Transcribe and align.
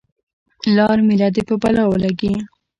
لار 0.75 0.97
میله 1.07 1.27
دې 1.35 1.41
په 1.49 1.55
بلا 1.61 1.83
ولګي. 1.87 2.33